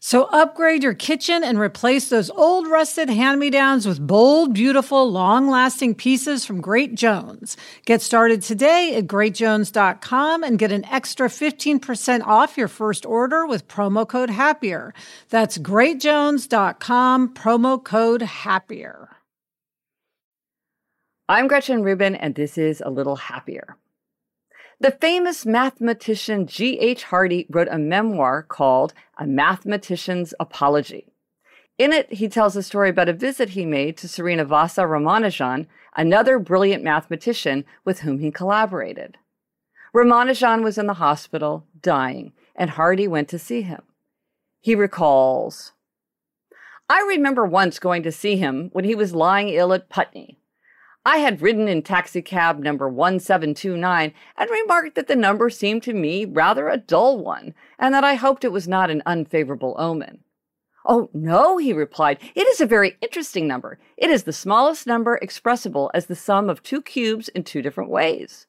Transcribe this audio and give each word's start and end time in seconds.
So 0.00 0.24
upgrade 0.24 0.84
your 0.84 0.94
kitchen 0.94 1.42
and 1.42 1.58
replace 1.58 2.08
those 2.08 2.30
old 2.30 2.68
rusted 2.68 3.10
hand-me-downs 3.10 3.86
with 3.86 4.06
bold, 4.06 4.54
beautiful, 4.54 5.10
long-lasting 5.10 5.96
pieces 5.96 6.44
from 6.44 6.60
Great 6.60 6.94
Jones. 6.94 7.56
Get 7.84 8.00
started 8.00 8.42
today 8.42 8.94
at 8.94 9.08
greatjones.com 9.08 10.44
and 10.44 10.58
get 10.58 10.70
an 10.70 10.84
extra 10.84 11.28
15% 11.28 12.22
off 12.24 12.56
your 12.56 12.68
first 12.68 13.04
order 13.04 13.44
with 13.44 13.66
promo 13.66 14.06
code 14.06 14.30
HAPPIER. 14.30 14.94
That's 15.30 15.58
greatjones.com, 15.58 17.34
promo 17.34 17.82
code 17.82 18.22
HAPPIER. 18.22 19.08
I'm 21.28 21.48
Gretchen 21.48 21.82
Rubin 21.82 22.14
and 22.14 22.34
this 22.36 22.56
is 22.56 22.80
a 22.80 22.88
little 22.88 23.16
happier. 23.16 23.76
The 24.80 24.92
famous 24.92 25.44
mathematician 25.44 26.46
G.H. 26.46 27.02
Hardy 27.04 27.46
wrote 27.50 27.66
a 27.68 27.78
memoir 27.78 28.44
called 28.44 28.94
A 29.18 29.26
Mathematician's 29.26 30.34
Apology. 30.38 31.12
In 31.78 31.92
it, 31.92 32.12
he 32.12 32.28
tells 32.28 32.54
a 32.54 32.62
story 32.62 32.90
about 32.90 33.08
a 33.08 33.12
visit 33.12 33.50
he 33.50 33.66
made 33.66 33.96
to 33.96 34.06
Serena 34.06 34.44
Srinivasa 34.46 34.84
Ramanujan, 34.88 35.66
another 35.96 36.38
brilliant 36.38 36.84
mathematician 36.84 37.64
with 37.84 38.00
whom 38.00 38.20
he 38.20 38.30
collaborated. 38.30 39.18
Ramanujan 39.92 40.62
was 40.62 40.78
in 40.78 40.86
the 40.86 40.94
hospital, 40.94 41.66
dying, 41.82 42.32
and 42.54 42.70
Hardy 42.70 43.08
went 43.08 43.28
to 43.30 43.38
see 43.38 43.62
him. 43.62 43.82
He 44.60 44.76
recalls, 44.76 45.72
I 46.88 47.00
remember 47.00 47.44
once 47.44 47.80
going 47.80 48.04
to 48.04 48.12
see 48.12 48.36
him 48.36 48.70
when 48.72 48.84
he 48.84 48.94
was 48.94 49.12
lying 49.12 49.48
ill 49.48 49.72
at 49.72 49.88
Putney. 49.88 50.37
I 51.08 51.16
had 51.16 51.40
ridden 51.40 51.68
in 51.68 51.80
taxicab 51.80 52.58
number 52.58 52.86
1729 52.86 54.12
and 54.36 54.50
remarked 54.50 54.94
that 54.94 55.06
the 55.06 55.16
number 55.16 55.48
seemed 55.48 55.82
to 55.84 55.94
me 55.94 56.26
rather 56.26 56.68
a 56.68 56.76
dull 56.76 57.18
one, 57.18 57.54
and 57.78 57.94
that 57.94 58.04
I 58.04 58.12
hoped 58.12 58.44
it 58.44 58.52
was 58.52 58.68
not 58.68 58.90
an 58.90 59.02
unfavorable 59.06 59.74
omen. 59.78 60.18
Oh, 60.84 61.08
no, 61.14 61.56
he 61.56 61.72
replied. 61.72 62.18
It 62.34 62.46
is 62.48 62.60
a 62.60 62.66
very 62.66 62.98
interesting 63.00 63.48
number. 63.48 63.78
It 63.96 64.10
is 64.10 64.24
the 64.24 64.34
smallest 64.34 64.86
number 64.86 65.18
expressible 65.22 65.90
as 65.94 66.04
the 66.04 66.14
sum 66.14 66.50
of 66.50 66.62
two 66.62 66.82
cubes 66.82 67.28
in 67.28 67.42
two 67.42 67.62
different 67.62 67.88
ways. 67.88 68.46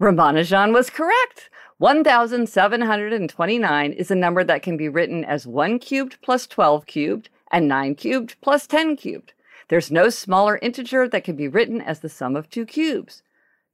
Ramanujan 0.00 0.72
was 0.72 0.88
correct. 0.88 1.50
1,729 1.76 3.92
is 3.92 4.10
a 4.10 4.14
number 4.14 4.42
that 4.44 4.62
can 4.62 4.78
be 4.78 4.88
written 4.88 5.26
as 5.26 5.46
1 5.46 5.78
cubed 5.78 6.16
plus 6.22 6.46
12 6.46 6.86
cubed 6.86 7.28
and 7.52 7.68
9 7.68 7.96
cubed 7.96 8.36
plus 8.40 8.66
10 8.66 8.96
cubed. 8.96 9.34
There's 9.70 9.92
no 9.92 10.10
smaller 10.10 10.58
integer 10.60 11.06
that 11.06 11.22
can 11.22 11.36
be 11.36 11.46
written 11.46 11.80
as 11.80 12.00
the 12.00 12.08
sum 12.08 12.34
of 12.34 12.50
two 12.50 12.66
cubes. 12.66 13.22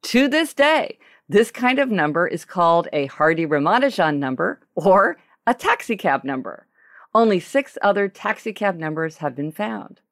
To 0.02 0.28
this 0.28 0.52
day, 0.52 0.98
this 1.26 1.50
kind 1.50 1.78
of 1.78 1.90
number 1.90 2.28
is 2.28 2.44
called 2.44 2.86
a 2.92 3.06
Hardy-Ramanujan 3.06 4.18
number 4.18 4.60
or 4.74 5.16
a 5.46 5.54
taxicab 5.54 6.22
number. 6.22 6.66
Only 7.14 7.40
six 7.40 7.78
other 7.80 8.08
taxicab 8.08 8.76
numbers 8.76 9.16
have 9.16 9.34
been 9.34 9.50
found. 9.50 10.02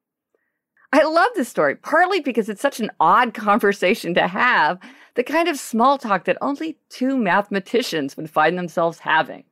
I 0.91 1.03
love 1.03 1.29
this 1.35 1.49
story, 1.49 1.75
partly 1.75 2.19
because 2.19 2.49
it's 2.49 2.61
such 2.61 2.79
an 2.79 2.89
odd 2.99 3.33
conversation 3.35 4.15
to 4.15 4.27
have, 4.27 4.79
the 5.13 5.23
kind 5.23 5.47
of 5.47 5.59
small 5.59 5.99
talk 5.99 6.25
that 6.25 6.37
only 6.41 6.79
two 6.89 7.15
mathematicians 7.15 8.17
would 8.17 8.31
find 8.31 8.57
themselves 8.57 8.99
having. 8.99 9.43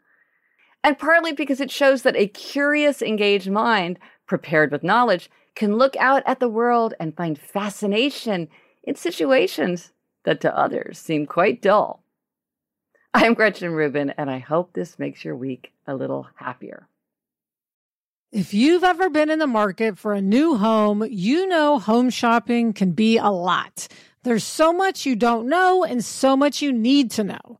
And 0.84 0.98
partly 0.98 1.32
because 1.32 1.62
it 1.62 1.70
shows 1.70 2.02
that 2.02 2.16
a 2.16 2.28
curious, 2.28 3.04
engaged 3.04 3.52
mind, 3.52 4.00
prepared 4.26 4.72
with 4.72 4.84
knowledge, 4.84 5.30
can 5.56 5.78
look 5.78 5.96
out 5.98 6.24
at 6.26 6.40
the 6.40 6.50
world 6.50 6.94
and 7.00 7.16
find 7.16 7.40
fascination 7.40 8.50
in 8.84 8.96
situations 8.96 9.92
that 10.24 10.42
to 10.42 10.58
others 10.58 10.98
seem 10.98 11.26
quite 11.26 11.62
dull. 11.62 12.04
I'm 13.14 13.36
Gretchen 13.36 13.72
Rubin, 13.72 14.12
and 14.18 14.30
I 14.32 14.40
hope 14.40 14.74
this 14.74 14.98
makes 14.98 15.24
your 15.24 15.36
week 15.36 15.72
a 15.86 15.96
little 15.96 16.28
happier. 16.36 16.88
If 18.32 18.52
you've 18.52 18.84
ever 18.84 19.12
been 19.12 19.30
in 19.30 19.38
the 19.38 19.46
market 19.46 20.00
for 20.00 20.14
a 20.14 20.22
new 20.22 20.58
home, 20.58 21.06
you 21.08 21.46
know 21.46 21.78
home 21.78 22.10
shopping 22.10 22.74
can 22.74 22.94
be 22.94 23.20
a 23.20 23.30
lot. 23.30 23.88
There's 24.24 24.44
so 24.44 24.74
much 24.74 25.06
you 25.06 25.16
don't 25.16 25.48
know 25.48 25.84
and 25.84 26.04
so 26.04 26.36
much 26.36 26.60
you 26.60 26.74
need 26.74 27.12
to 27.12 27.24
know. 27.24 27.60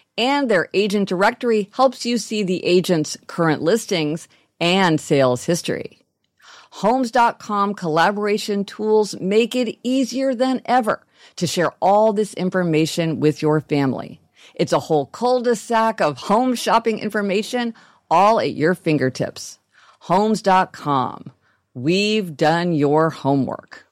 And 0.17 0.49
their 0.49 0.69
agent 0.73 1.09
directory 1.09 1.69
helps 1.73 2.05
you 2.05 2.17
see 2.17 2.43
the 2.43 2.63
agent's 2.65 3.17
current 3.27 3.61
listings 3.61 4.27
and 4.59 4.99
sales 4.99 5.45
history. 5.45 5.99
Homes.com 6.71 7.73
collaboration 7.73 8.63
tools 8.63 9.19
make 9.19 9.55
it 9.55 9.77
easier 9.83 10.33
than 10.33 10.61
ever 10.65 11.05
to 11.35 11.47
share 11.47 11.71
all 11.81 12.13
this 12.13 12.33
information 12.33 13.19
with 13.19 13.41
your 13.41 13.59
family. 13.61 14.21
It's 14.55 14.73
a 14.73 14.79
whole 14.79 15.05
cul-de-sac 15.07 16.01
of 16.01 16.17
home 16.17 16.55
shopping 16.55 16.99
information 16.99 17.73
all 18.09 18.39
at 18.39 18.53
your 18.53 18.75
fingertips. 18.75 19.59
Homes.com. 20.01 21.31
We've 21.73 22.35
done 22.35 22.73
your 22.73 23.09
homework. 23.09 23.85